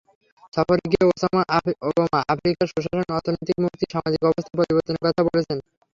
[0.53, 1.05] সফরে গিয়ে
[1.87, 5.57] ওবামা আফ্রিকায় সুশাসন, অর্থনৈতিক মুক্তি, সামাজিক অবস্থা পরিবর্তনের কথা বলেছেন।